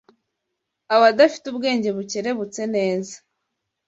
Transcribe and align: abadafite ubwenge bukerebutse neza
abadafite 0.95 1.45
ubwenge 1.49 1.89
bukerebutse 1.97 2.61
neza 2.75 3.15